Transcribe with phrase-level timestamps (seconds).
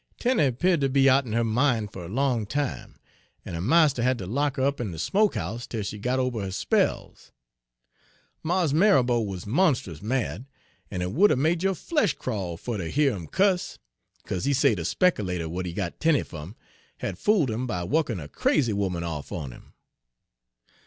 [0.19, 2.97] "Tenie 'peared ter be out'n her min' fer a long time,
[3.45, 6.17] en her marster ha' ter lock her up in de smoke 'ouse 'tel she got
[6.17, 7.31] ober her spells.
[8.41, 10.47] Mars Marrabo wuz monst'us mad,
[10.89, 13.77] en hit would 'a' made yo' flesh crawl fer ter hear him cuss,
[14.25, 16.55] 'caze he say de spekilater w'at he got Tenie fum
[16.97, 19.73] had fooled 'im by wukkin' a crazy 'oman off on him.